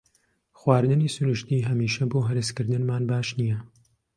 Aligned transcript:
خواردنی 0.59 1.13
سروشتی 1.15 1.65
هەمیشە 1.69 2.03
بۆ 2.11 2.19
هەرسکردنمان 2.29 3.03
باش 3.11 3.27
نییە. 3.39 3.57